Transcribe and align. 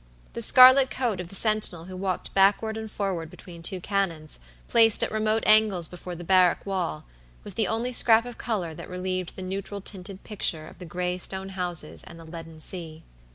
The 0.33 0.41
scarlet 0.41 0.89
coat 0.89 1.21
of 1.21 1.27
the 1.27 1.35
sentinel 1.35 1.85
who 1.85 1.95
walked 1.95 2.33
backward 2.33 2.75
and 2.75 2.89
forward 2.89 3.29
between 3.29 3.61
two 3.61 3.79
cannons, 3.79 4.39
placed 4.67 5.03
at 5.03 5.11
remote 5.11 5.43
angles 5.45 5.87
before 5.87 6.15
the 6.15 6.23
barrack 6.23 6.65
wall, 6.65 7.05
was 7.43 7.53
the 7.53 7.67
only 7.67 7.93
scrap 7.93 8.25
of 8.25 8.39
color 8.39 8.73
that 8.73 8.89
relieved 8.89 9.35
the 9.35 9.43
neutral 9.43 9.79
tinted 9.79 10.23
picture 10.23 10.67
of 10.67 10.79
the 10.79 10.85
gray 10.87 11.19
stone 11.19 11.49
houses 11.49 12.03
and 12.03 12.19
the 12.19 12.25
leaden 12.25 12.59
sea. 12.59 13.03